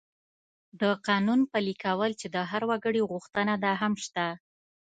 د 0.81 0.83
قانون 1.07 1.39
پلي 1.51 1.75
کول 1.83 2.11
چې 2.19 2.27
د 2.35 2.37
هر 2.51 2.61
وګړي 2.69 3.01
غوښتنه 3.11 3.53
ده، 3.63 3.71
هم 3.81 3.93
شته. 4.03 4.25